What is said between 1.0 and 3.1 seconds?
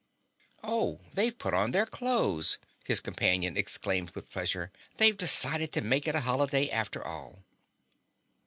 they've put on their clothes," his